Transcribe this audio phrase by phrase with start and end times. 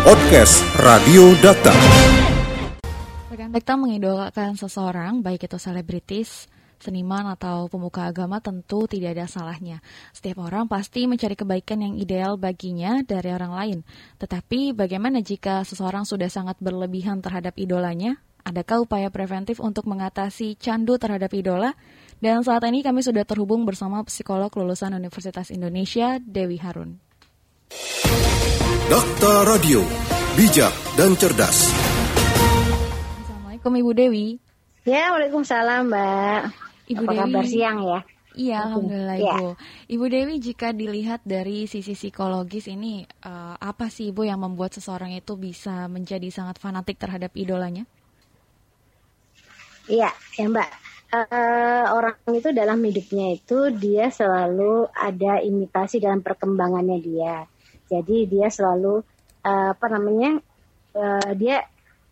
[0.00, 1.76] Podcast Radio Data.
[3.28, 6.48] Rekan Dekta mengidolakan seseorang, baik itu selebritis,
[6.80, 9.84] seniman atau pemuka agama tentu tidak ada salahnya.
[10.16, 13.78] Setiap orang pasti mencari kebaikan yang ideal baginya dari orang lain.
[14.16, 18.16] Tetapi bagaimana jika seseorang sudah sangat berlebihan terhadap idolanya?
[18.40, 21.76] Adakah upaya preventif untuk mengatasi candu terhadap idola?
[22.24, 27.09] Dan saat ini kami sudah terhubung bersama psikolog lulusan Universitas Indonesia, Dewi Harun.
[28.90, 29.86] Dakta Radio,
[30.34, 31.70] bijak dan cerdas.
[33.22, 34.26] Assalamualaikum Ibu Dewi.
[34.82, 36.40] Ya, Waalaikumsalam Mbak.
[36.90, 37.20] Ibu Apa Dewi.
[37.30, 38.00] kabar siang ya?
[38.30, 39.34] Iya, alhamdulillah Ya.
[39.38, 39.48] Ibu.
[39.86, 45.14] Ibu Dewi, jika dilihat dari sisi psikologis ini, eh, apa sih Ibu yang membuat seseorang
[45.14, 47.86] itu bisa menjadi sangat fanatik terhadap idolanya?
[49.86, 50.70] Iya, ya Mbak.
[51.10, 57.46] Eh, orang itu dalam hidupnya itu dia selalu ada imitasi dalam perkembangannya dia.
[57.90, 59.02] Jadi dia selalu
[59.42, 60.38] eh, apa namanya?
[60.94, 61.58] eh, dia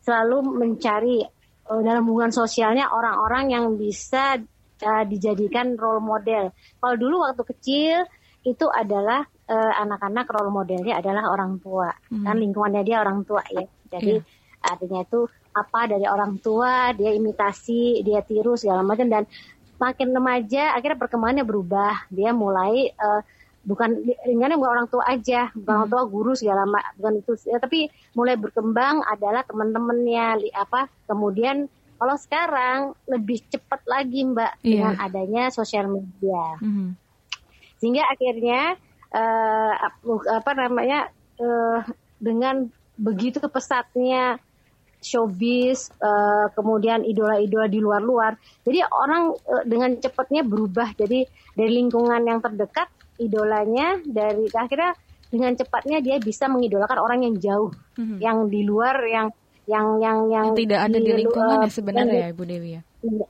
[0.03, 1.23] selalu mencari
[1.71, 4.39] eh, dalam hubungan sosialnya orang-orang yang bisa
[4.83, 6.51] eh, dijadikan role model.
[6.83, 7.97] Kalau dulu waktu kecil
[8.43, 12.25] itu adalah eh, anak-anak role modelnya adalah orang tua, Hmm.
[12.27, 13.67] kan lingkungannya dia orang tua ya.
[13.89, 14.19] Jadi
[14.59, 15.23] artinya itu
[15.55, 19.23] apa dari orang tua dia imitasi dia tiru segala macam dan
[19.79, 23.21] makin remaja akhirnya perkembangannya berubah dia mulai eh,
[23.69, 23.91] bukan
[24.25, 27.85] ringannya bukan orang tua aja bukan orang tua guru segala ma- bukan itu ya, tapi
[28.17, 31.69] mulai berkembang adalah teman-temannya apa kemudian
[32.01, 34.65] kalau sekarang lebih cepat lagi mbak Iya.
[34.65, 36.97] dengan adanya sosial media Mhm.
[37.77, 38.81] sehingga akhirnya
[39.79, 41.81] ap- apa namanya eh,
[42.19, 44.41] dengan begitu pesatnya
[44.99, 51.23] showbiz eh, kemudian idola-idola di luar-luar jadi orang eh, dengan cepatnya berubah jadi
[51.55, 54.95] dari lingkungan yang terdekat idolanya dari akhirnya
[55.29, 58.17] dengan cepatnya dia bisa mengidolakan orang yang jauh Mhm.
[58.19, 59.29] yang di luar yang
[59.69, 62.83] yang yang yang Yang tidak ada di lingkungan ya sebenarnya ya Ibu Dewi ya?
[63.05, 63.27] Iya.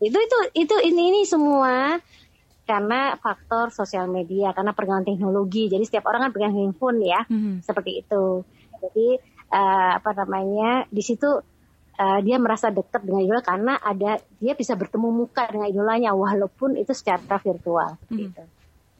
[0.00, 1.98] Itu itu itu ini ini semua
[2.62, 7.66] karena faktor sosial media karena perkembangan teknologi jadi setiap orang kan pegang handphone ya Mhm.
[7.66, 8.46] seperti itu
[8.78, 9.08] jadi
[9.50, 11.26] eh, apa namanya di situ
[11.92, 16.78] eh, dia merasa dekat dengan idola karena ada dia bisa bertemu muka dengan idolanya walaupun
[16.78, 18.16] itu secara virtual Mhm.
[18.16, 18.42] gitu.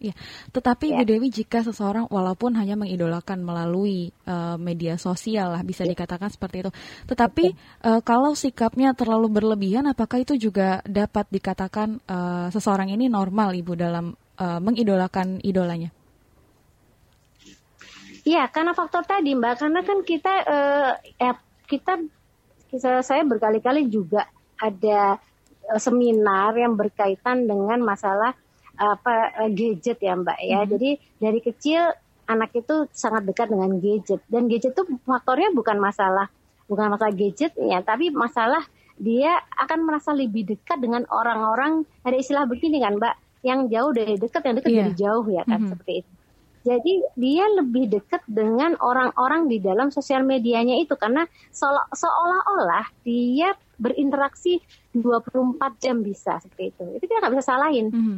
[0.00, 0.16] Iya,
[0.48, 1.04] tetapi Ya.
[1.04, 6.64] Ibu Dewi jika seseorang walaupun hanya mengidolakan melalui eh, media sosial lah bisa dikatakan seperti
[6.64, 6.72] itu.
[7.04, 7.44] Tetapi
[7.84, 13.76] eh, kalau sikapnya terlalu berlebihan apakah itu juga dapat dikatakan eh, seseorang ini normal Ibu
[13.76, 15.92] dalam eh, mengidolakan idolanya?
[18.24, 20.92] Iya, karena faktor tadi Mbak, karena kan kita eh,
[21.28, 21.36] eh,
[21.68, 21.92] kita
[23.04, 24.24] saya berkali-kali juga
[24.56, 25.20] ada
[25.76, 28.32] seminar yang berkaitan dengan masalah
[28.80, 29.12] apa
[29.44, 30.60] eh, gadget ya Mbak ya.
[30.64, 31.84] Jadi dari kecil
[32.24, 36.32] anak itu sangat dekat dengan gadget dan gadget itu faktornya bukan masalah
[36.64, 38.62] bukan masalah gadgetnya, tapi masalah
[38.94, 44.14] dia akan merasa lebih dekat dengan orang-orang ada istilah begini kan Mbak, yang jauh dari
[44.14, 44.78] dekat yang dekat Iya.
[44.80, 45.70] dari jauh ya kan Mhm.
[45.74, 46.12] seperti itu.
[46.60, 53.56] Jadi dia lebih dekat dengan orang-orang di dalam sosial medianya itu karena seolah- seolah-olah dia
[53.80, 54.60] berinteraksi
[54.92, 56.84] 24 jam bisa seperti itu.
[57.00, 57.88] Itu kita nggak bisa salahin.
[57.88, 58.16] Mhm.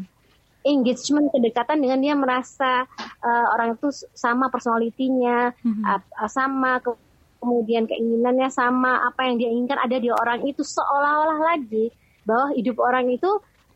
[0.64, 2.86] Engagement kedekatan dengan dia merasa
[3.20, 5.82] eh, orang itu sama personalitinya, Mhm.
[5.84, 6.98] ap- sama ke-
[7.36, 11.90] kemudian keinginannya sama apa yang dia inginkan ada di orang itu seolah-olah lagi
[12.22, 13.26] bahwa hidup orang itu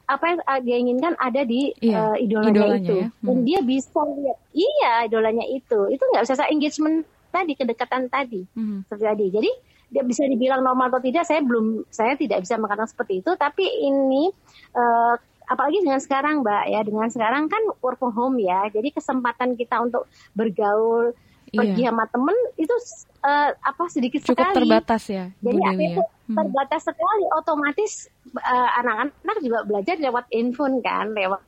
[0.04, 3.06] apa yang eh, dia inginkan ada di Iya, eh, idolanya, idolanya itu ya.
[3.20, 3.44] dan Hmm.
[3.44, 8.46] dia bisa lihat iya idolanya itu itu nggak bisa saya engagement tadi kedekatan tadi
[8.84, 9.50] seperti tadi jadi
[9.88, 13.66] dia bisa dibilang normal atau tidak saya belum saya tidak bisa mengatakan seperti itu tapi
[13.80, 14.30] ini
[14.72, 15.14] eh,
[15.46, 19.78] apalagi dengan sekarang mbak ya dengan sekarang kan work from home ya jadi kesempatan kita
[19.78, 21.14] untuk bergaul
[21.48, 21.94] pergi Iya.
[21.94, 22.74] sama temen itu
[23.22, 25.94] eh, apa sedikit Cukup sekali terbatas ya Bu jadi Dewi akhirnya ya.
[25.94, 26.36] itu Mhm.
[26.36, 27.92] terbatas sekali otomatis
[28.28, 31.40] eh, anak-anak juga belajar lewat handphone kan lewat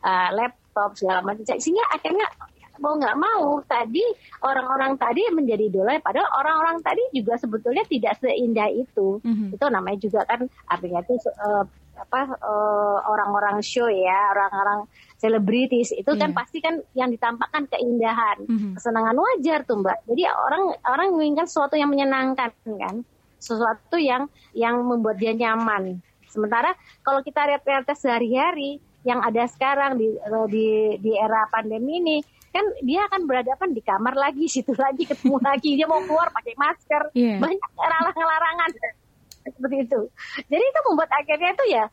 [0.00, 2.24] eh, laptop segala macam sehingga akhirnya
[2.80, 4.00] mau nggak mau tadi
[4.40, 9.52] orang-orang tadi menjadi idola padahal orang-orang tadi juga sebetulnya tidak seindah itu Mhm.
[9.52, 11.64] itu namanya juga kan artinya itu eh,
[12.00, 16.36] apa eh, orang-orang show ya orang-orang selebritis itu kan Iya.
[16.36, 18.70] pasti kan yang ditampakkan keindahan Mhm.
[18.74, 22.96] kesenangan wajar tuh mbak jadi orang orang menginginkan sesuatu yang menyenangkan kan
[23.36, 29.96] sesuatu yang yang membuat dia nyaman sementara kalau kita lihat realitas sehari-hari yang ada sekarang
[29.96, 30.66] di eh, di
[30.98, 32.16] di era pandemi ini
[32.50, 36.54] kan dia akan berhadapan di kamar lagi situ lagi ketemu lagi dia mau keluar pakai
[36.54, 37.36] masker Iya.
[37.38, 38.70] banyak larangan-larangan
[39.44, 40.00] seperti itu
[40.48, 41.84] jadi itu membuat akhirnya itu ya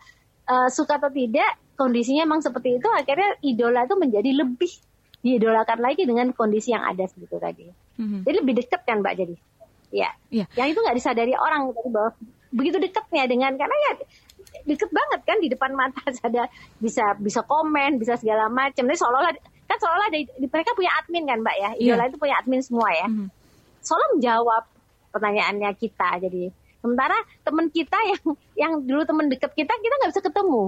[0.48, 4.72] eh, suka atau tidak kondisinya emang seperti itu akhirnya idola itu menjadi lebih
[5.28, 7.66] diidolakan lagi dengan kondisi yang ada seperti tadi.
[8.00, 8.22] Mm-hmm.
[8.24, 9.36] Jadi lebih dekat kan Mbak jadi.
[9.92, 10.10] Ya.
[10.30, 10.48] Yeah.
[10.54, 12.10] Yang itu nggak disadari orang tadi bahwa
[12.48, 13.92] begitu dekatnya dengan karena ya
[14.64, 16.48] deket banget kan di depan mata ada
[16.80, 18.88] bisa bisa komen bisa segala macam.
[18.88, 19.34] Jadi seolah-olah
[19.68, 20.10] kan seolah-olah
[20.40, 21.70] mereka punya admin kan Mbak ya.
[21.82, 22.10] Idola yeah.
[22.14, 23.08] itu punya admin semua ya.
[23.10, 23.28] Mm-hmm.
[23.82, 24.64] Seolah menjawab
[25.12, 26.44] pertanyaannya kita jadi
[26.82, 28.24] sementara teman kita yang
[28.56, 30.64] yang dulu teman dekat kita kita nggak bisa ketemu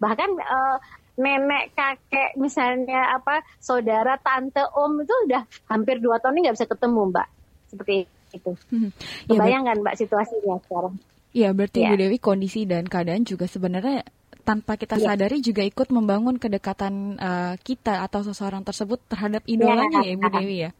[0.00, 0.76] bahkan uh,
[1.20, 6.68] nenek kakek misalnya apa saudara tante om itu udah hampir dua tahun ini nggak bisa
[6.70, 7.28] ketemu mbak
[7.68, 8.90] seperti itu hmm.
[9.28, 10.96] ya, bayangkan mbak situasinya sekarang
[11.30, 11.94] Iya berarti ya.
[11.94, 14.02] Bu Dewi kondisi dan keadaan juga sebenarnya
[14.42, 15.14] tanpa kita ya.
[15.14, 19.54] sadari juga ikut membangun kedekatan uh, kita atau seseorang tersebut terhadap iya.
[19.54, 20.70] idolanya ya, ya Bu Dewi ya.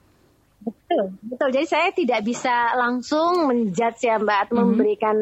[0.61, 1.49] Betul, betul.
[1.57, 4.69] Jadi saya tidak bisa langsung menjudge ya Mbak atau mm -hmm.
[4.69, 5.17] memberikan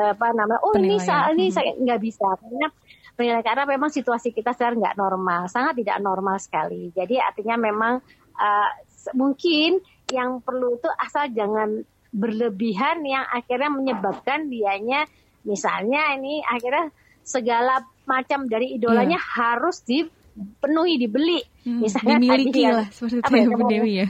[0.00, 1.56] apa namanya, oh ini saat ini mm -hmm.
[1.56, 2.66] saya nggak bisa karena
[3.14, 6.90] penilaian karena memang situasi kita sekarang nggak normal, sangat tidak normal sekali.
[6.90, 8.00] Jadi artinya memang
[8.34, 8.70] uh,
[9.14, 9.78] mungkin
[10.10, 15.06] yang perlu itu asal jangan berlebihan yang akhirnya menyebabkan dianya
[15.46, 16.90] misalnya ini akhirnya
[17.22, 19.30] segala macam dari idolanya yeah.
[19.38, 24.08] harus dipenuhi dibeli hmm, misalnya dimiliki lah seperti itu ya Bu Dewi ya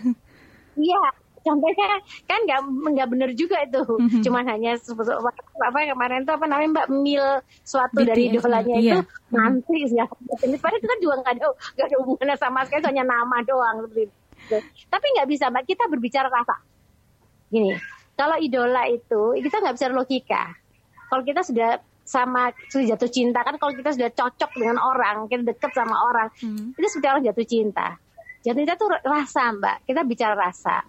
[0.77, 1.03] iya
[1.41, 1.89] contohnya
[2.29, 3.81] kan nggak nggak benar juga itu.
[3.81, 4.23] Mm-hmm.
[4.23, 7.27] cuma hanya apa kemarin itu apa namanya mbak mil
[7.65, 8.93] suatu BTS, dari idolanya iya.
[8.93, 8.99] itu
[9.33, 10.05] nanti ya.
[10.61, 14.03] Padahal itu kan juga nggak ada nggak ada hubungannya sama sekali hanya nama doang seperti
[14.07, 14.57] itu.
[14.93, 16.57] Tapi nggak bisa mbak kita berbicara rasa.
[17.49, 17.73] Gini
[18.21, 20.45] kalau idola itu kita nggak bisa logika.
[21.09, 21.81] Kalau kita sudah
[22.11, 26.27] sama sudah jatuh cinta kan kalau kita sudah cocok dengan orang kita deket sama orang
[26.43, 26.75] hmm.
[26.75, 28.03] itu sudah orang jatuh cinta
[28.41, 30.85] jatuh cinta itu rasa mbak kita bicara rasa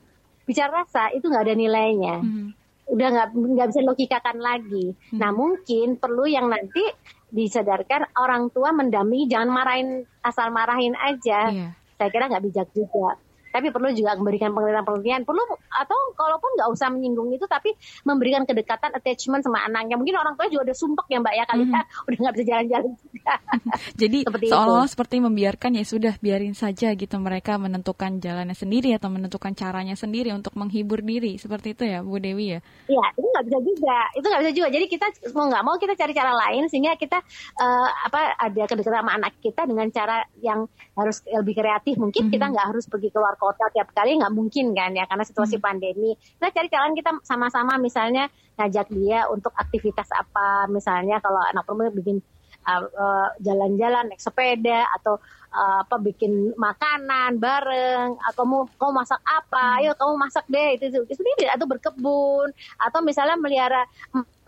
[0.52, 2.16] bicara rasa itu nggak ada nilainya.
[2.20, 2.52] Hmm.
[2.92, 4.92] Udah nggak nggak bisa logikakan lagi.
[5.14, 5.20] Hmm.
[5.22, 6.84] Nah mungkin perlu yang nanti
[7.32, 11.48] disadarkan orang tua mendampingi jangan marahin asal marahin aja.
[11.48, 11.72] Yeah.
[11.96, 13.16] Saya kira nggak bijak juga
[13.52, 17.76] tapi perlu juga memberikan pengertian-pengertian perlu atau kalaupun nggak usah menyinggung itu tapi
[18.08, 21.68] memberikan kedekatan attachment sama anaknya mungkin orang tua juga udah sumpek ya mbak ya kali
[21.68, 21.76] mm.
[21.76, 22.92] ya udah nggak bisa jalan-jalan
[24.02, 29.54] jadi seolah-olah seperti membiarkan ya sudah biarin saja gitu mereka menentukan jalannya sendiri atau menentukan
[29.54, 31.38] caranya sendiri untuk menghibur diri.
[31.38, 32.60] Seperti itu ya Bu Dewi ya?
[32.90, 33.98] Iya itu nggak bisa juga.
[34.18, 34.70] Itu nggak bisa juga.
[34.72, 35.06] Jadi kita
[35.36, 37.18] mau nggak mau kita cari cara lain sehingga kita
[37.60, 40.68] uh, apa ada kedekatan sama anak kita dengan cara yang
[40.98, 41.96] harus lebih kreatif.
[41.98, 42.36] Mungkin mm -hmm.
[42.38, 45.64] kita nggak harus pergi keluar kota tiap kali nggak mungkin kan ya karena situasi hmm.
[45.64, 46.12] pandemi.
[46.18, 50.68] Kita cari jalan kita sama-sama misalnya ngajak dia untuk aktivitas apa.
[50.70, 52.18] Misalnya kalau anak perempuan bikin
[52.68, 55.18] uh, uh, jalan-jalan naik sepeda atau
[55.52, 59.80] uh, apa bikin makanan bareng atau mau kamu masak apa hmm.
[59.84, 62.50] ayo kamu masak deh itu itu sendiri atau berkebun
[62.80, 63.84] atau misalnya melihara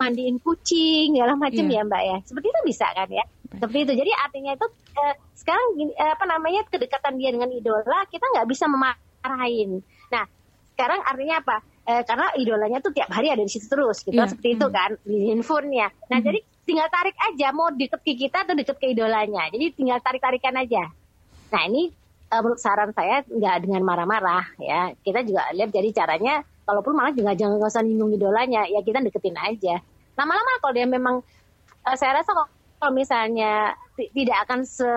[0.00, 1.84] mandiin kucing segala macam yeah.
[1.84, 3.24] ya mbak ya seperti itu bisa kan ya
[3.54, 4.66] seperti itu jadi artinya itu
[4.98, 10.24] eh, sekarang eh, apa namanya kedekatan dia dengan idola kita nggak bisa memarahin nah
[10.74, 11.56] sekarang artinya apa
[11.86, 14.26] eh, karena idolanya tuh tiap hari ada di situ terus gitu yeah.
[14.26, 14.74] seperti itu hmm.
[14.74, 16.26] kan di handphonenya nah hmm.
[16.26, 19.48] jadi tinggal tarik aja mau deket ke kita atau deket ke idolanya.
[19.52, 20.88] Jadi tinggal tarik tarikan aja.
[21.52, 21.92] Nah ini
[22.32, 24.92] uh, menurut saran saya nggak dengan marah-marah ya.
[25.04, 29.04] Kita juga lihat jadi caranya kalaupun malah juga jangan nggak usah nyinggung idolanya ya kita
[29.04, 29.78] deketin aja.
[30.16, 31.16] Lama-lama kalau dia memang
[31.84, 34.88] uh, saya rasa kalau misalnya tidak akan se,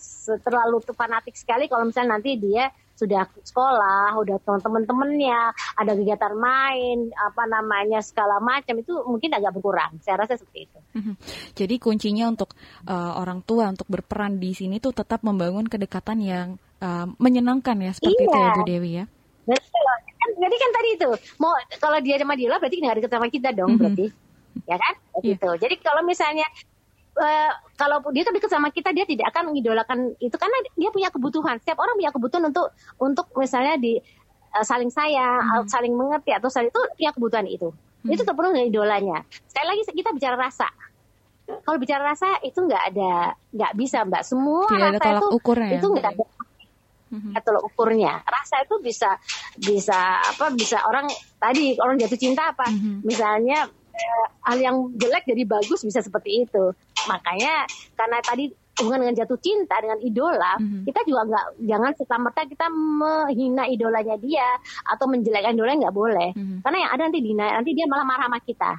[0.00, 7.12] se terlalu fanatik sekali kalau misalnya nanti dia sudah sekolah, udah teman-temannya, ada kegiatan main,
[7.12, 10.00] apa namanya segala macam itu mungkin agak berkurang.
[10.00, 10.78] Saya rasa seperti itu.
[10.96, 11.14] Mhm.
[11.52, 12.56] Jadi kuncinya untuk
[12.88, 16.48] uh, orang tua untuk berperan di sini tuh tetap membangun kedekatan yang
[16.80, 18.28] uh, menyenangkan ya seperti iya.
[18.32, 19.04] itu ya Bu Dewi ya.
[19.46, 19.84] Betul.
[20.16, 23.54] Kan, jadi kan tadi itu mau kalau dia sama dia berarti nggak deket sama kita
[23.54, 23.94] dong mm -hmm.
[23.94, 24.06] berarti
[24.64, 25.36] ya kan yeah.
[25.36, 25.50] gitu.
[25.60, 26.48] Jadi kalau misalnya
[27.16, 31.56] uh, kalau dia dekat sama kita dia tidak akan mengidolakan itu karena dia punya kebutuhan.
[31.60, 32.66] Setiap orang punya kebutuhan untuk
[33.00, 33.98] untuk misalnya di
[34.52, 35.68] uh, saling sayang, hmm.
[35.68, 37.68] saling mengerti atau saling itu punya kebutuhan itu.
[37.72, 38.12] Hmm.
[38.12, 39.18] Itu terpenuhi dengan idolanya.
[39.48, 40.68] Sekali lagi kita bicara rasa.
[41.46, 45.86] Kalau bicara rasa itu nggak ada nggak bisa mbak semua Tidak rasa itu ukurnya, itu
[45.94, 46.24] nggak ada
[47.14, 47.38] mm-hmm.
[47.38, 49.14] tolak ukurnya rasa itu bisa
[49.54, 51.06] bisa apa bisa orang
[51.38, 53.06] tadi orang jatuh cinta apa mm-hmm.
[53.06, 53.62] misalnya
[53.94, 56.74] eh, hal yang jelek jadi bagus bisa seperti itu.
[57.08, 60.84] Makanya karena tadi hubungan dengan jatuh cinta dengan idola, mm-hmm.
[60.84, 64.48] kita juga nggak jangan serta merta kita menghina idolanya dia
[64.84, 66.30] atau menjelekkan idolanya nggak boleh.
[66.36, 66.58] Mm-hmm.
[66.60, 68.72] Karena yang ada nanti dina, nanti dia malah marah sama kita.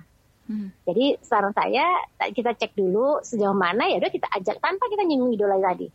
[0.48, 0.70] Mm-hmm.
[0.86, 1.86] Jadi saran saya
[2.30, 5.90] kita cek dulu sejauh mana ya udah kita ajak tanpa kita nyinggung idola tadi.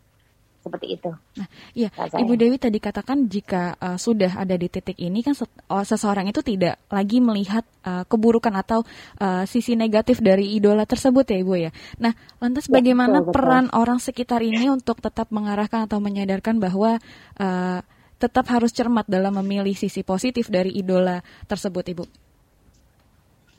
[0.63, 1.11] Seperti itu.
[1.11, 5.35] Nah, iya, Ibu Dewi tadi katakan jika uh, sudah ada di titik ini kan
[5.69, 8.87] oh, seseorang itu tidak lagi melihat uh, keburukan atau
[9.19, 11.71] uh, sisi negatif dari idola tersebut ya Ibu ya.
[11.99, 13.81] Nah, lantas ya, bagaimana betul, peran betul.
[13.83, 17.03] orang sekitar ini untuk tetap mengarahkan atau menyadarkan bahwa
[17.43, 17.81] uh,
[18.23, 22.05] tetap harus cermat dalam memilih sisi positif dari idola tersebut Ibu?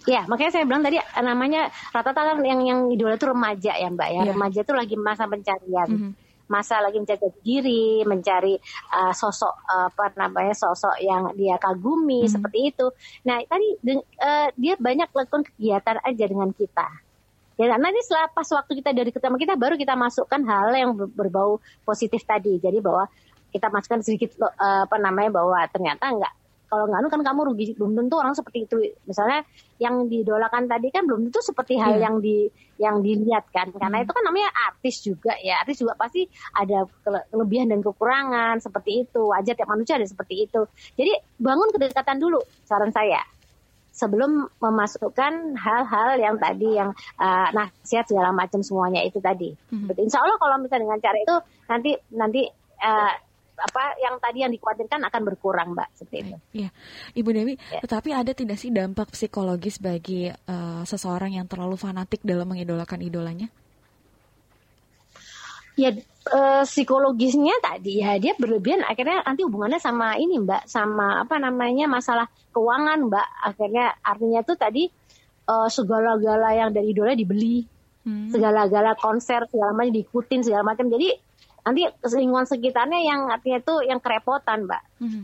[0.04, 4.22] Ya, makanya saya bilang tadi namanya rata-rata yang yang idola itu remaja ya Mbak ya.
[4.24, 4.32] ya.
[4.32, 5.92] Remaja itu lagi masa pencarian.
[5.92, 8.56] Mm -hmm masa lagi mencari diri, mencari
[8.94, 12.32] uh, sosok uh, apa namanya sosok yang dia kagumi hmm.
[12.32, 12.88] seperti itu.
[13.28, 13.68] Nah tadi
[14.20, 16.88] uh, dia banyak lakukan kegiatan aja dengan kita.
[17.54, 21.62] Ya, nanti setelah pas waktu kita dari ketemu kita baru kita masukkan hal yang berbau
[21.86, 22.58] positif tadi.
[22.58, 23.06] Jadi bahwa
[23.54, 26.34] kita masukkan sedikit uh, apa namanya bahwa ternyata enggak
[26.74, 28.76] kalau nggak kan kamu rugi belum tentu orang seperti itu
[29.06, 29.46] misalnya
[29.78, 32.10] yang didolakan tadi kan belum tentu seperti hal yeah.
[32.10, 32.50] yang di
[32.82, 34.06] yang dilihat kan karena hmm.
[34.10, 36.26] itu kan namanya artis juga ya artis juga pasti
[36.58, 36.90] ada
[37.30, 40.66] kelebihan dan kekurangan seperti itu aja tiap manusia ada seperti itu
[40.98, 43.22] jadi bangun kedekatan dulu saran saya
[43.94, 46.90] sebelum memasukkan hal-hal yang tadi yang
[47.22, 49.54] uh, nasihat segala macam semuanya itu tadi.
[49.70, 49.86] Hmm.
[49.94, 51.36] Insya Allah kalau misalnya dengan cara itu
[51.70, 52.42] nanti nanti
[52.82, 53.14] uh,
[53.54, 56.36] apa yang tadi yang dikhawatirkan akan berkurang, Mbak, seperti itu.
[56.54, 56.70] Iya,
[57.14, 57.54] Ibu Dewi.
[57.70, 57.82] Ya.
[57.86, 63.48] Tetapi ada tidak sih dampak psikologis bagi uh, seseorang yang terlalu fanatik dalam mengidolakan idolanya?
[65.74, 65.90] Ya
[66.30, 71.90] uh, psikologisnya tadi ya dia berlebihan akhirnya nanti hubungannya sama ini Mbak, sama apa namanya
[71.90, 73.28] masalah keuangan, Mbak.
[73.42, 74.86] Akhirnya artinya tuh tadi
[75.50, 77.66] uh, segala-gala yang dari idola dibeli,
[78.06, 78.30] hmm.
[78.30, 80.94] segala-gala konser segala macam diikutin segala macam.
[80.94, 81.10] Jadi
[81.64, 84.84] nanti lingkungan sekitarnya yang artinya itu yang kerepotan mbak.
[85.00, 85.24] Hmm.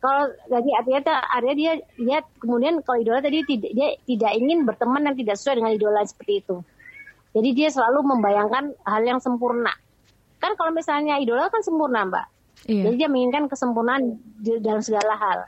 [0.00, 4.64] kalau jadi artinya itu ada dia dia kemudian kalau idola tadi tidak dia tidak ingin
[4.64, 6.56] berteman dan tidak sesuai dengan idola seperti itu.
[7.30, 9.70] Jadi dia selalu membayangkan hal yang sempurna.
[10.40, 12.26] Kan kalau misalnya idola kan sempurna mbak.
[12.68, 12.92] Iya.
[12.92, 14.20] jadi dia menginginkan kesempurnaan
[14.60, 15.38] dalam segala hal.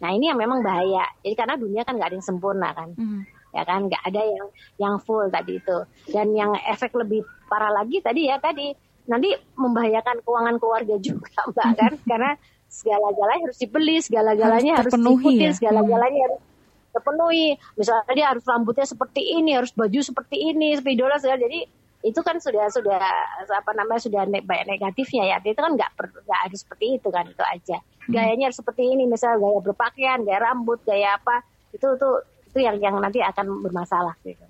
[0.00, 1.04] Nah ini yang memang bahaya.
[1.20, 2.88] Jadi karena dunia kan nggak ada yang sempurna kan.
[2.96, 3.22] Hmm.
[3.52, 3.86] ya kan?
[3.88, 4.46] Nggak ada yang
[4.80, 5.78] yang full tadi itu.
[6.08, 8.72] Dan yang efek lebih parah lagi tadi ya tadi
[9.04, 11.92] nanti membahayakan keuangan keluarga juga mbak kan?
[12.06, 12.30] Karena
[12.68, 15.52] segala-galanya harus dibeli segala-galanya harus, harus diikutin ya?
[15.54, 16.40] segala-galanya harus
[16.94, 17.46] terpenuhi.
[17.78, 21.42] Misalnya dia harus rambutnya seperti ini harus baju seperti ini idola segala.
[21.42, 21.60] Jadi
[22.04, 23.00] itu kan sudah sudah
[23.48, 25.36] apa namanya sudah ne banyak negatifnya ya.
[25.40, 27.78] Itu kan nggak nggak harus seperti itu kan itu aja.
[28.04, 28.12] Hmm.
[28.12, 31.40] gayanya harus seperti ini misalnya gaya berpakaian gaya rambut gaya apa
[31.72, 32.08] itu itu
[32.52, 34.44] itu yang yang nanti akan bermasalah gitu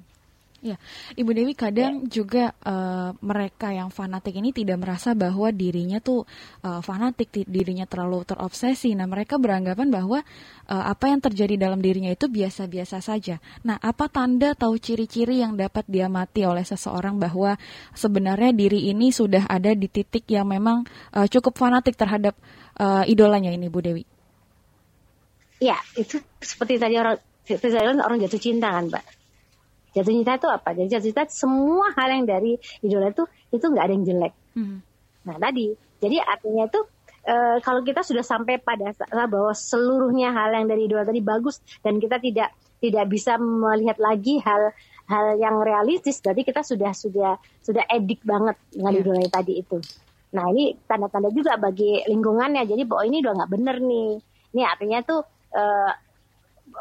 [0.65, 0.81] Ya,
[1.13, 2.25] Ibu Dewi kadang ya.
[2.25, 6.25] juga uh, mereka yang fanatik ini tidak merasa bahwa dirinya tuh
[6.65, 8.97] uh, fanatik, dirinya terlalu terobsesi.
[8.97, 10.25] Nah, mereka beranggapan bahwa
[10.65, 13.45] uh, apa yang terjadi dalam dirinya itu biasa-biasa saja.
[13.61, 17.61] Nah, apa tanda atau ciri-ciri yang dapat diamati oleh seseorang bahwa
[17.93, 22.41] sebenarnya diri ini sudah ada di titik yang memang uh, cukup fanatik terhadap
[22.81, 24.09] uh, idolanya ini, Bu Dewi?
[25.61, 29.24] Ya, itu seperti tadi orang seperti orang jatuh cinta kan, Mbak
[29.95, 30.69] jatuh cinta itu apa?
[30.75, 33.25] Jadi jatuh cinta semua hal yang dari idola itu
[33.55, 34.35] itu nggak ada yang jelek.
[34.55, 34.79] Hmm.
[35.25, 35.73] nah tadi.
[36.03, 36.81] Jadi artinya itu
[37.25, 37.35] e,
[37.65, 38.93] kalau kita sudah sampai pada
[39.31, 44.37] bahwa seluruhnya hal yang dari idola tadi bagus dan kita tidak tidak bisa melihat lagi
[44.45, 44.75] hal
[45.09, 49.01] hal yang realistis berarti kita sudah sudah sudah edik banget dengan yeah.
[49.01, 49.79] idola tadi itu.
[50.35, 52.67] Nah ini tanda-tanda juga bagi lingkungannya.
[52.67, 54.11] Jadi bahwa ini udah nggak bener nih.
[54.55, 55.21] Ini artinya tuh
[55.55, 55.91] uh,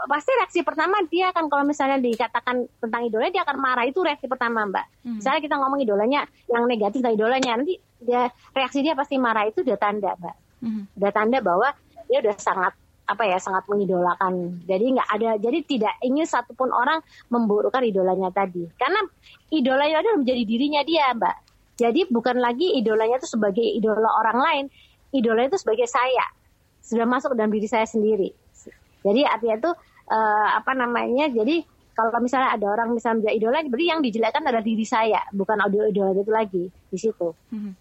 [0.09, 4.25] pasti reaksi pertama dia akan kalau misalnya dikatakan tentang idolanya dia akan marah itu reaksi
[4.25, 4.85] pertama mbak.
[5.05, 5.17] Hmm.
[5.21, 9.61] Misalnya kita ngomong idolanya yang negatif tentang idolanya nanti dia reaksi dia pasti marah itu
[9.61, 10.35] udah tanda mbak.
[10.65, 10.83] Hmm.
[10.97, 11.69] Udah tanda bahwa
[12.09, 12.73] dia udah sangat
[13.03, 14.63] apa ya sangat mengidolakan.
[14.65, 18.99] Jadi nggak ada jadi tidak ingin satupun orang memburukkan idolanya tadi karena
[19.53, 21.35] idolanya adalah menjadi dirinya dia mbak.
[21.73, 24.65] Jadi bukan lagi idolanya itu sebagai idola orang lain,
[25.09, 26.29] idolanya itu sebagai saya
[26.85, 28.42] sudah masuk dalam diri saya sendiri
[29.03, 29.71] jadi artinya itu
[30.09, 31.27] uh, apa namanya?
[31.29, 31.61] Jadi
[31.93, 35.85] kalau misalnya ada orang misalnya menjadi idola, berarti yang dijelekkan adalah diri saya, bukan audio
[35.85, 37.29] idola itu lagi di situ.
[37.53, 37.73] Mm-hmm.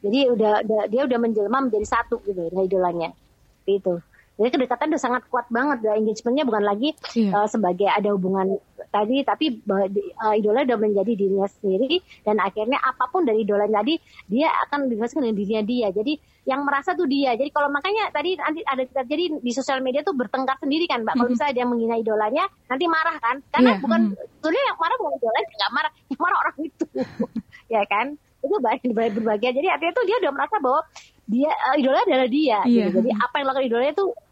[0.00, 3.14] Jadi udah, udah dia udah menjelma menjadi satu gitu idolanya.
[3.68, 4.02] Itu.
[4.40, 7.44] Jadi kedekatan udah sangat kuat banget, dan engagementnya bukan lagi yeah.
[7.44, 8.56] uh, sebagai ada hubungan
[8.88, 14.00] tadi, tapi uh, idola udah menjadi dirinya sendiri dan akhirnya apa pun dari idola tadi
[14.32, 15.88] dia akan dirasakan dengan dirinya dia.
[15.92, 16.16] Jadi
[16.48, 17.36] yang merasa tuh dia.
[17.36, 21.20] Jadi kalau makanya tadi nanti ada jadi di sosial media tuh bertengkar sendiri kan, mbak.
[21.20, 21.36] Kalau mm-hmm.
[21.36, 23.36] misalnya dia menghina idolanya, nanti marah kan?
[23.52, 23.82] Karena yeah.
[23.84, 24.40] bukan hmm.
[24.40, 26.84] sebenarnya yang marah bukan idolanya, nggak marah, yang marah orang itu,
[27.76, 28.06] ya kan?
[28.40, 29.50] Itu banyak berbagai.
[29.52, 30.80] Jadi artinya tuh dia udah merasa bahwa
[31.30, 32.58] dia uh, idola adalah dia.
[32.66, 32.88] Yeah.
[32.90, 32.98] Gitu.
[33.04, 34.29] Jadi apa yang lakukan idolanya tuh uh,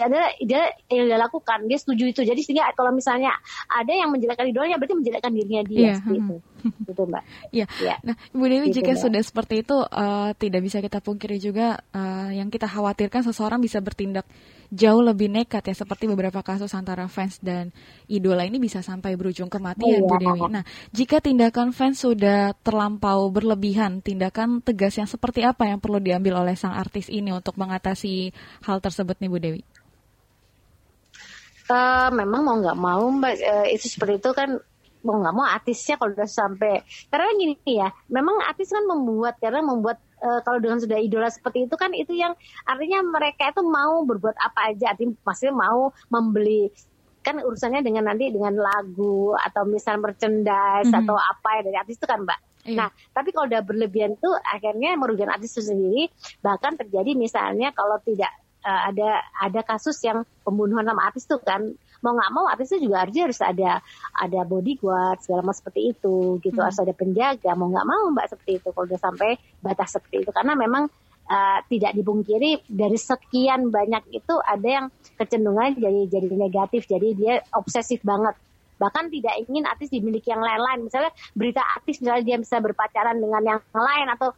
[0.00, 3.36] adalah dia yang dia lakukan dia setuju itu jadi sehingga kalau misalnya
[3.68, 5.94] ada yang menjelekkan idolanya berarti menjelekkan dirinya dia yeah.
[6.00, 6.36] seperti itu
[6.88, 7.22] gitu mbak.
[7.50, 7.66] Iya.
[7.80, 7.96] Ya.
[8.04, 9.02] Nah, Ibu Dewi gitu, jika mbak.
[9.02, 13.80] sudah seperti itu uh, tidak bisa kita pungkiri juga uh, yang kita khawatirkan seseorang bisa
[13.80, 14.28] bertindak
[14.70, 17.74] jauh lebih nekat ya seperti beberapa kasus antara fans dan
[18.06, 20.40] idola ini bisa sampai berujung kematian oh, Bu Dewi.
[20.46, 20.64] Nah,
[20.94, 26.54] jika tindakan fans sudah terlampau berlebihan, tindakan tegas yang seperti apa yang perlu diambil oleh
[26.54, 28.30] sang artis ini untuk mengatasi
[28.62, 29.62] hal tersebut nih Bu Dewi?
[31.70, 34.58] Uh, memang mau nggak mau mbak uh, itu seperti itu kan
[35.00, 39.64] mau nggak mau artisnya kalau udah sampai karena gini ya memang artis kan membuat karena
[39.64, 42.36] membuat uh, kalau dengan sudah idola seperti itu kan itu yang
[42.68, 46.68] artinya mereka itu mau berbuat apa aja artinya maksudnya mau membeli
[47.20, 51.00] kan urusannya dengan nanti dengan lagu atau misal merchandise mm -hmm.
[51.04, 52.76] atau apa ya dari artis itu kan mbak Iya.
[52.76, 56.12] Nah, tapi kalau udah berlebihan tuh akhirnya merugikan artis itu sendiri.
[56.44, 58.28] Bahkan terjadi misalnya kalau tidak
[58.64, 61.62] uh, ada ada kasus yang pembunuhan sama artis tuh kan.
[62.00, 63.70] Mau nggak mau artisnya juga harusnya harus ada
[64.16, 66.56] ada bodyguard segala macam seperti itu gitu.
[66.56, 66.66] Hmm.
[66.68, 67.50] harus ada penjaga.
[67.56, 70.30] Mau nggak mau mbak seperti itu kalau udah sampai batas seperti itu.
[70.32, 70.88] Karena memang
[71.28, 74.86] uh, tidak dipungkiri dari sekian banyak itu ada yang
[75.20, 76.88] kecenderungan jadi jadi negatif.
[76.88, 78.32] Jadi dia obsesif banget.
[78.80, 80.88] Bahkan tidak ingin artis dimiliki yang lain-lain.
[80.88, 84.32] Misalnya berita artis misalnya dia bisa berpacaran dengan yang lain atau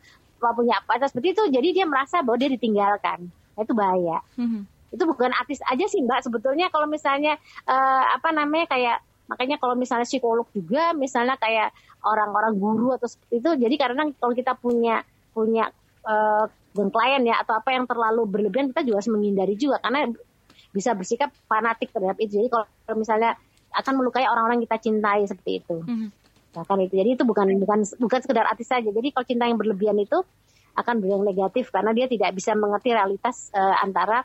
[0.51, 4.19] punya pacar seperti itu jadi dia merasa bahwa dia ditinggalkan nah, itu bahaya.
[4.37, 6.21] -hmm itu bukan artis aja sih mbak.
[6.21, 11.73] Sebetulnya kalau misalnya uh, apa namanya kayak makanya kalau misalnya psikolog juga misalnya kayak
[12.05, 15.01] orang-orang guru atau seperti itu jadi karena kalau kita punya
[15.33, 15.73] punya
[16.05, 16.45] uh,
[16.77, 19.81] klien ya atau apa yang terlalu berlebihan kita juga harus menghindari juga.
[19.81, 20.09] Karena
[20.73, 22.41] bisa bersikap fanatik terhadap itu.
[22.41, 22.67] Jadi kalau
[22.97, 23.37] misalnya
[23.73, 25.77] akan melukai orang-orang kita cintai seperti itu.
[25.81, 26.09] Mm-hmm.
[26.53, 26.93] nah, kan itu.
[26.97, 28.89] Jadi itu bukan bukan bukan sekedar artis saja.
[28.89, 30.21] Jadi kalau cinta yang berlebihan itu
[30.73, 34.25] akan berdampak negatif karena dia tidak bisa mengerti realitas uh, antara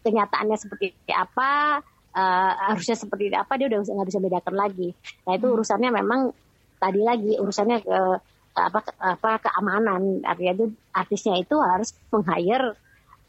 [0.00, 1.82] kenyataannya seperti apa
[2.14, 4.88] uh, harusnya seperti apa dia udah nggak bisa bedakan lagi
[5.26, 5.54] nah itu hmm.
[5.58, 6.20] urusannya memang
[6.80, 7.98] tadi lagi urusannya ke
[8.50, 12.74] apa apa keamanan artinya itu artisnya itu harus meng hire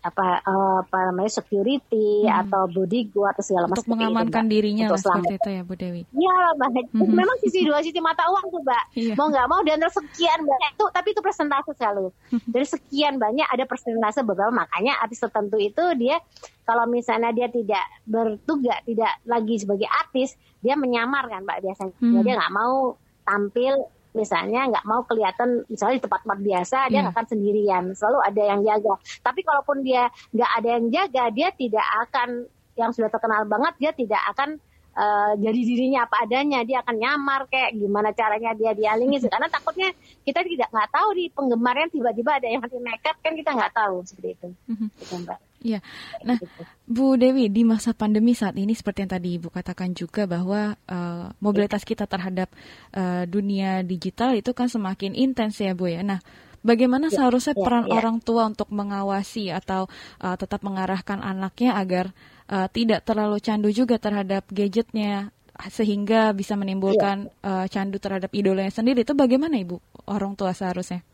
[0.02, 2.42] apa uh, apa namanya security hmm.
[2.46, 5.74] atau bodyguard atau segala macam untuk mengamankan itu, dirinya untuk lah seperti itu ya Bu
[5.78, 6.02] Dewi.
[6.10, 6.70] Iya, Mbak.
[6.98, 7.14] Hmm.
[7.14, 8.84] Memang sisi dua sisi mata uang tuh, Mbak.
[8.98, 9.14] Iya.
[9.14, 12.10] Mau nggak mau dan sekian banyak itu tapi itu persentase selalu.
[12.54, 16.18] Dari sekian banyak ada persentase beberapa makanya artis tertentu itu dia
[16.66, 21.94] kalau misalnya dia tidak bertugas, tidak lagi sebagai artis, dia menyamar kan, Mbak biasanya.
[22.02, 22.22] Hmm.
[22.26, 23.74] Dia nggak mau tampil
[24.12, 27.00] misalnya nggak mau kelihatan misalnya di tempat-tempat biasa dia iya.
[27.08, 28.94] nggak akan sendirian selalu ada yang jaga
[29.24, 32.30] tapi kalaupun dia nggak ada yang jaga dia tidak akan
[32.76, 34.60] yang sudah terkenal banget dia tidak akan
[34.96, 39.90] uh, jadi dirinya apa adanya dia akan nyamar kayak gimana caranya dia dialingi karena takutnya
[40.24, 43.96] kita tidak nggak tahu di penggemarnya tiba-tiba ada yang mati nekat kan kita nggak tahu
[44.04, 44.90] seperti itu, mm-hmm.
[45.02, 45.80] itu mbak Iya.
[46.26, 46.42] Nah,
[46.90, 51.30] Bu Dewi di masa pandemi saat ini seperti yang tadi Ibu katakan juga bahwa uh,
[51.38, 52.50] mobilitas kita terhadap
[52.98, 56.02] uh, dunia digital itu kan semakin intens ya Bu ya.
[56.02, 56.18] Nah,
[56.66, 57.94] bagaimana ya, seharusnya ya, peran ya.
[57.94, 59.86] orang tua untuk mengawasi atau
[60.18, 62.10] uh, tetap mengarahkan anaknya agar
[62.52, 65.32] uh, tidak terlalu candu juga terhadap gadgetnya
[65.72, 67.64] sehingga bisa menimbulkan ya.
[67.64, 71.06] uh, candu terhadap idolanya sendiri itu bagaimana Ibu orang tua seharusnya?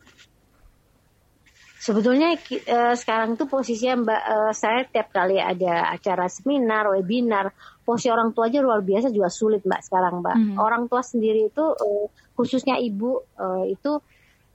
[1.78, 7.54] Sebetulnya uh, sekarang tuh posisinya Mbak uh, saya tiap kali ada acara seminar, webinar,
[7.86, 10.36] posisi orang tua aja luar biasa juga sulit Mbak sekarang Mbak.
[10.36, 10.56] Hmm.
[10.58, 13.94] Orang tua sendiri itu uh, khususnya ibu uh, itu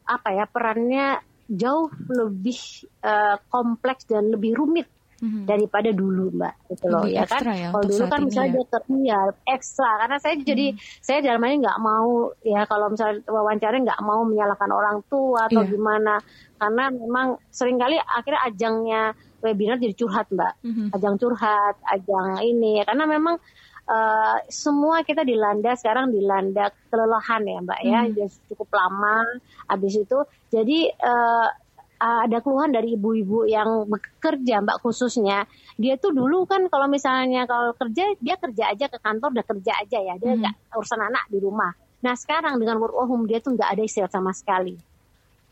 [0.04, 2.60] apa ya perannya jauh lebih
[3.08, 4.88] uh, kompleks dan lebih rumit
[5.20, 5.46] hmm.
[5.46, 8.56] daripada dulu mbak gitu loh ya kan ya, kalau dulu kan misalnya ya.
[8.56, 10.46] dia kerja ekstra karena saya hmm.
[10.46, 10.66] jadi
[11.04, 15.62] saya dalam ini nggak mau ya kalau misalnya wawancara nggak mau menyalahkan orang tua atau
[15.62, 15.72] yeah.
[15.72, 16.14] gimana
[16.58, 19.02] karena memang sering kali akhirnya ajangnya
[19.44, 20.96] webinar jadi curhat mbak hmm.
[20.96, 23.38] ajang curhat ajang ini ya karena memang
[23.84, 28.32] Uh, semua kita dilanda sekarang dilanda kelelahan ya mbak ya hmm.
[28.48, 29.20] cukup lama
[29.68, 31.52] habis itu jadi uh,
[32.04, 35.48] ada keluhan dari ibu-ibu yang bekerja mbak khususnya
[35.80, 39.72] dia tuh dulu kan kalau misalnya kalau kerja dia kerja aja ke kantor udah kerja
[39.80, 40.40] aja ya dia hmm.
[40.44, 40.78] nggak hmm.
[40.80, 41.72] urusan anak di rumah
[42.04, 44.76] nah sekarang dengan work from home dia tuh nggak ada istirahat sama sekali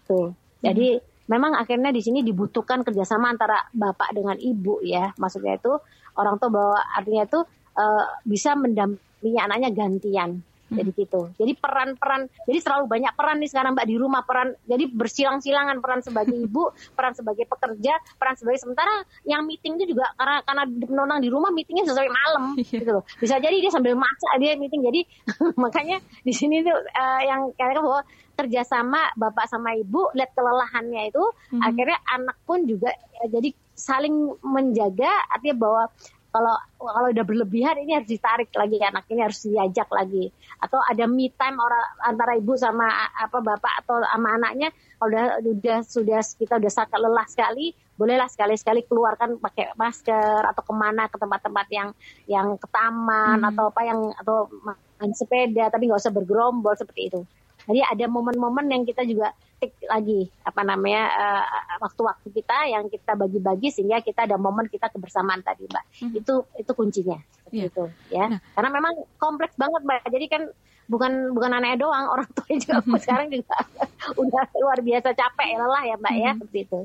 [0.04, 1.32] tuh jadi hmm.
[1.32, 5.72] memang akhirnya di sini dibutuhkan kerjasama antara bapak dengan ibu ya maksudnya itu
[6.20, 7.40] orang tua bahwa artinya itu
[7.78, 10.44] uh, bisa mendampingi anaknya gantian.
[10.72, 14.88] Jadi gitu jadi peran-peran jadi terlalu banyak peran nih sekarang mbak di rumah peran jadi
[14.88, 20.40] bersilang-silangan peran sebagai ibu peran sebagai pekerja peran sebagai sementara yang meeting itu juga karena
[20.48, 22.82] karena menonang di rumah meetingnya sesuai malam yeah.
[22.82, 25.02] gitu loh bisa jadi dia sambil masak dia meeting jadi
[25.64, 28.02] makanya di sini tuh uh, yang kayak bahwa
[28.40, 31.62] kerjasama bapak sama ibu lihat kelelahannya itu hmm.
[31.62, 32.90] akhirnya anak pun juga
[33.22, 35.84] ya, jadi saling menjaga artinya bahwa
[36.32, 40.32] kalau kalau udah berlebihan ini harus ditarik lagi anak ini harus diajak lagi
[40.64, 42.88] atau ada me time orang antara ibu sama
[43.20, 48.32] apa bapak atau sama anaknya kalau udah udah sudah kita udah sangat lelah sekali bolehlah
[48.32, 51.90] sekali-sekali keluarkan pakai masker atau ke mana ke tempat-tempat yang
[52.26, 53.50] yang ke taman hmm.
[53.54, 57.22] atau apa yang atau main sepeda tapi nggak usah bergerombol seperti itu
[57.70, 60.26] jadi ada momen-momen yang kita juga tik lagi.
[60.42, 61.46] Apa namanya uh,
[61.86, 65.86] waktu-waktu kita yang kita bagi-bagi sehingga kita ada momen kita kebersamaan tadi mbak.
[66.02, 66.12] Hmm.
[66.18, 67.20] itu itu kuncinya.
[67.52, 67.68] Yeah.
[67.68, 68.32] itu ya.
[68.32, 68.40] Nah.
[68.56, 70.02] karena memang kompleks banget mbak.
[70.10, 70.44] Jadi kan
[70.90, 73.56] bukan bukan anaknya doang orang tua juga sekarang juga
[74.22, 76.32] udah luar biasa capek lelah ya mbak ya.
[76.42, 76.80] Seperti itu.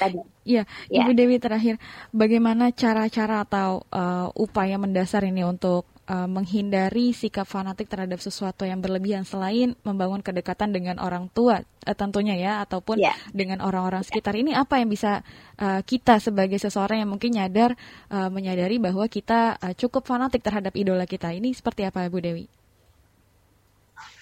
[0.00, 0.18] Tadi.
[0.46, 1.04] Iya, ya.
[1.04, 1.76] Ibu Dewi terakhir,
[2.14, 8.82] bagaimana cara-cara atau uh, upaya mendasar ini untuk uh, menghindari sikap fanatik terhadap sesuatu yang
[8.82, 13.14] berlebihan selain membangun kedekatan dengan orang tua uh, tentunya ya ataupun yeah.
[13.34, 15.22] dengan orang-orang sekitar ini apa yang bisa
[15.58, 17.74] uh, kita sebagai seseorang yang mungkin nyadar
[18.10, 22.46] uh, menyadari bahwa kita uh, cukup fanatik terhadap idola kita ini seperti apa Bu Dewi?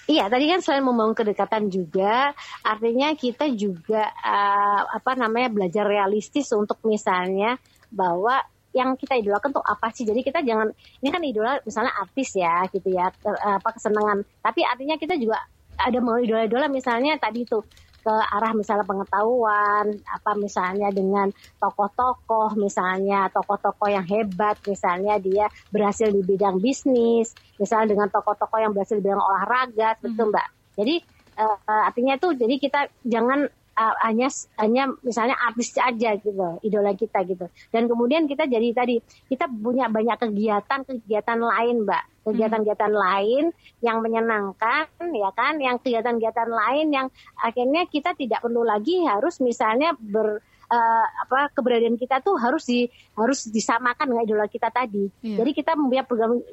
[0.05, 6.53] Iya, tadi kan selain membangun kedekatan juga, artinya kita juga uh, apa namanya belajar realistis
[6.53, 7.57] untuk misalnya
[7.89, 8.37] bahwa
[8.75, 10.03] yang kita idolakan tuh apa sih?
[10.03, 10.69] Jadi kita jangan
[11.01, 13.09] ini kan idola misalnya artis ya gitu ya
[13.39, 14.27] apa kesenangan.
[14.43, 15.39] Tapi artinya kita juga
[15.79, 17.63] ada mau idola-idola misalnya tadi tuh
[18.05, 26.13] ke arah misalnya pengetahuan, apa misalnya dengan tokoh-tokoh, misalnya tokoh-tokoh yang hebat, misalnya dia berhasil
[26.13, 30.37] di bidang bisnis, misalnya dengan tokoh-tokoh yang berhasil di bidang olahraga, betul hmm.
[30.37, 30.47] mbak.
[30.77, 30.95] Jadi
[31.41, 31.57] uh,
[31.89, 37.47] artinya itu jadi kita jangan uh, hanya hanya misalnya artis aja gitu idola kita gitu.
[37.75, 42.05] Dan kemudian kita jadi tadi kita punya banyak kegiatan kegiatan lain mbak.
[42.25, 43.03] Kegiatan-kegiatan hmm.
[43.05, 43.45] lain
[43.85, 45.61] yang menyenangkan ya kan?
[45.61, 47.07] Yang kegiatan-kegiatan lain yang
[47.37, 50.41] akhirnya kita tidak perlu lagi harus misalnya ber
[50.73, 55.13] uh, apa keberadaan kita tuh harus di harus disamakan dengan idola kita tadi.
[55.21, 55.45] Yeah.
[55.45, 56.03] jadi kita punya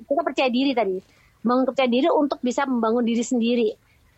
[0.04, 1.00] kita percaya diri tadi.
[1.42, 3.70] Membangun percaya diri untuk bisa membangun diri sendiri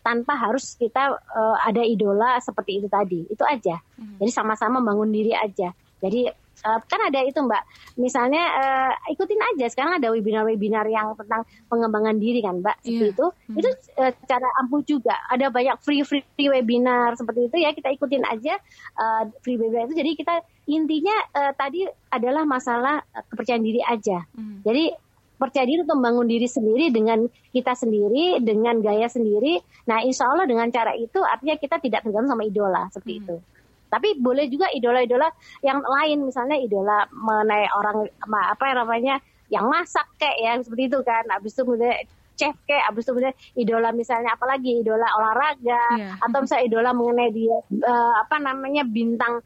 [0.04, 3.24] tanpa harus kita uh, ada idola seperti itu tadi.
[3.32, 3.80] Itu aja.
[3.96, 4.20] Hmm.
[4.20, 5.72] jadi sama-sama bangun diri aja.
[6.04, 6.28] Jadi
[6.68, 7.64] uh, kan ada itu mbak.
[7.96, 9.72] Misalnya uh, ikutin aja.
[9.72, 12.76] Sekarang ada webinar-webinar yang tentang pengembangan diri kan mbak?
[12.84, 13.16] Seperti yeah.
[13.16, 13.26] itu.
[13.32, 13.58] Hmm.
[13.64, 15.16] itu uh, cara ampuh juga.
[15.32, 17.72] Ada banyak free free webinar seperti itu ya.
[17.72, 18.60] Kita ikutin aja
[19.00, 19.96] uh, free webinar itu.
[19.96, 20.36] Jadi kita
[20.68, 23.00] intinya uh, tadi adalah masalah
[23.32, 24.24] kepercayaan diri aja.
[24.36, 24.60] Hmm.
[24.64, 24.96] jadi
[25.38, 29.60] percaya diri untuk membangun diri sendiri dengan kita sendiri, dengan gaya sendiri.
[29.90, 33.22] Nah, insya Allah dengan cara itu artinya kita tidak tergantung sama idola seperti hmm.
[33.26, 33.36] itu.
[33.94, 35.30] Tapi boleh juga idola-idola
[35.62, 39.16] yang lain, misalnya idola mengenai orang apa yang namanya
[39.54, 41.24] yang masak kayak ya seperti itu kan.
[41.30, 41.94] Habis itu kemudian
[42.34, 46.18] chef kayak habis itu kemudian idola misalnya apalagi idola olahraga yeah.
[46.18, 49.46] atau misalnya idola mengenai dia uh, apa namanya bintang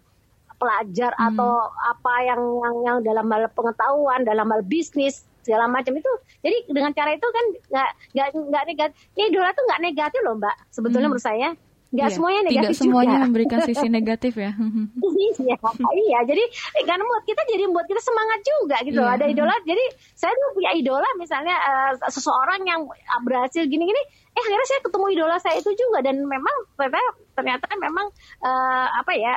[0.58, 1.28] pelajar hmm.
[1.32, 6.12] atau apa yang, yang yang dalam hal pengetahuan dalam hal bisnis segala macam itu.
[6.44, 10.56] Jadi dengan cara itu kan nggak nggak nggak negatif idola tuh nggak negatif loh mbak
[10.76, 11.16] sebetulnya hmm.
[11.16, 11.50] menurut saya.
[11.88, 13.26] Nggak iya, semuanya negatif tidak semuanya juga.
[13.32, 14.52] memberikan sisi negatif ya.
[14.60, 16.20] Iya iya.
[16.28, 16.44] Jadi
[16.84, 19.16] karena buat kita jadi buat kita semangat juga gitu iya.
[19.16, 22.84] ada idola jadi saya tuh punya idola misalnya uh, seseorang yang
[23.24, 24.02] berhasil gini-gini
[24.36, 26.04] eh akhirnya saya ketemu idola saya itu juga.
[26.04, 28.08] Dan memang ternyata ternyata memang
[28.44, 29.36] uh, apa ya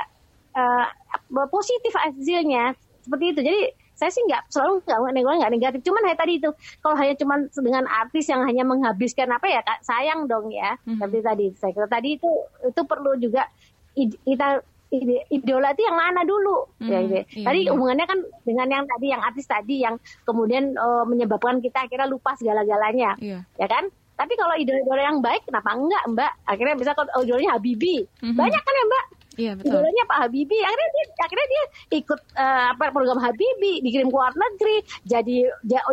[0.59, 2.75] uh, positif hasilnya.
[3.07, 3.41] Seperti itu.
[3.47, 3.61] Jadi
[4.01, 7.85] saya sih nggak selalu nggak nggak negatif cuman kayak tadi itu kalau hanya cuman dengan
[7.85, 10.97] artis yang hanya menghabiskan apa ya sayang dong ya hmm.
[10.97, 12.31] tapi tadi saya kira tadi itu
[12.65, 13.45] itu perlu juga
[14.01, 14.65] kita
[15.31, 17.15] idola itu yang mana dulu hmm, ya, gitu.
[17.39, 17.71] iya, tadi iya.
[17.71, 19.95] hubungannya kan dengan yang tadi yang artis tadi yang
[20.27, 23.47] kemudian uh, menyebabkan kita akhirnya lupa segala-galanya iya.
[23.55, 23.87] ya kan
[24.19, 28.37] tapi kalau idola-idola yang baik kenapa enggak mbak akhirnya bisa kalau idolanya Habibi mm -hmm.
[28.37, 29.05] banyak kan ya mbak
[29.41, 29.73] Iya betul.
[29.73, 30.61] Idolanya Pak Habibie.
[30.61, 31.65] Akhirnya dia akhirnya dia
[32.05, 35.39] ikut uh, apa program Habibie, dikirim ke luar negeri, jadi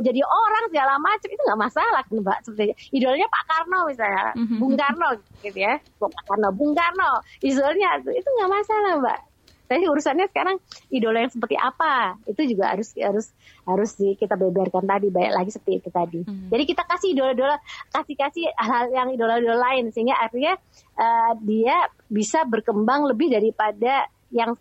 [0.03, 2.39] jadi orang segala macam itu nggak masalah kan Mbak.
[2.43, 4.59] Seperti idolanya Pak Karno misalnya, mm-hmm.
[4.59, 9.19] Bung Karno gitu ya, Pak Karno, Bung Karno, idolanya itu nggak masalah Mbak.
[9.67, 13.27] Tapi urusannya sekarang idola yang seperti apa itu juga harus harus
[13.67, 16.19] harus di, kita beberkan tadi banyak lagi seperti itu tadi.
[16.23, 16.47] Hmm.
[16.47, 17.59] Jadi kita kasih idola-idola
[17.91, 20.55] kasih kasih hal-hal yang idola-idola lain sehingga artinya
[20.95, 24.55] uh, dia bisa berkembang lebih daripada yang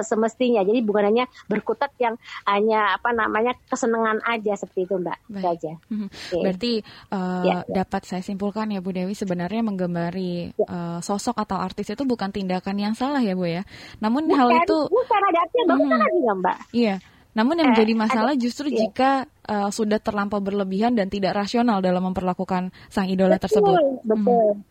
[0.00, 0.62] semestinya.
[0.62, 2.14] Jadi bukan hanya berkutat yang
[2.46, 5.18] hanya apa namanya kesenangan aja seperti itu, Mbak.
[5.26, 5.44] Baik.
[5.58, 5.72] aja.
[5.90, 6.08] Hmm.
[6.08, 6.42] Okay.
[6.42, 6.72] Berarti
[7.10, 7.82] uh, ya, ya.
[7.82, 10.66] dapat saya simpulkan ya Bu Dewi sebenarnya menggembari ya.
[10.70, 13.66] uh, sosok atau artis itu bukan tindakan yang salah ya Bu ya.
[13.98, 16.10] Namun bukan, hal itu bukan ada artinya hmm.
[16.14, 16.58] juga, Mbak.
[16.70, 16.96] Iya.
[17.30, 18.78] Namun yang menjadi masalah justru iya.
[18.86, 19.10] jika
[19.46, 23.78] uh, sudah terlampau berlebihan dan tidak rasional dalam memperlakukan sang idola betul, tersebut.
[24.02, 24.46] Betul.
[24.58, 24.69] Hmm.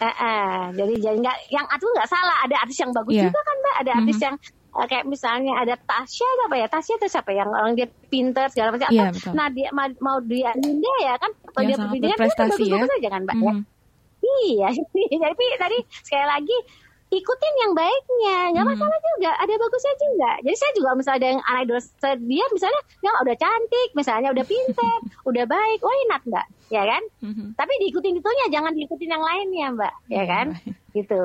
[0.00, 3.28] Uh, uh, jadi jadi nggak yang itu nggak salah ada artis yang bagus yeah.
[3.28, 4.24] juga kan mbak ada artis mm -hmm.
[4.24, 4.36] yang
[4.72, 8.72] uh, kayak misalnya ada Tasya apa ya Tasya itu siapa yang orang dia pinter segala
[8.72, 9.32] macam Iya, atau.
[9.36, 12.54] Nadia ma- mau dia Linda ya kan Yang dia pendidikan kan berprestasi ya.
[12.56, 13.62] bagus-bagus aja kan mbak ya Mhm.
[14.48, 14.68] iya
[15.28, 16.56] tapi tadi sekali lagi
[17.10, 18.72] ikutin yang baiknya nggak Mhm.
[18.72, 22.44] masalah juga ada bagusnya juga jadi saya juga misalnya ada yang anak idol saya- dia
[22.48, 24.96] misalnya yang udah cantik misalnya udah pinter
[25.28, 27.46] udah baik why not mbak ya kan Mhm.
[27.52, 30.74] tapi diikutin itunya jangan diikutin yang lainnya mbak ya Iya, kan baik.
[30.94, 31.20] gitu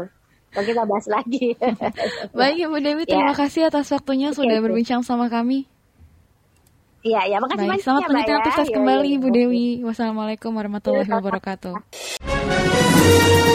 [0.47, 1.45] Kalau kita bahas lagi
[2.33, 3.11] Baik Ibu Dewi, Ya.
[3.11, 4.63] terima kasih atas waktunya Oke, sudah oke.
[4.63, 5.67] berbincang sama kami.
[7.03, 8.39] Iya, ya makasih Baik, banyak selamat ya, melanjutkan ya.
[8.39, 9.33] aktivitas Yo, kembali yo, Ibu yo.
[9.35, 9.65] Dewi.
[9.83, 11.75] Wassalamualaikum warahmatullahi Iya, wabarakatuh.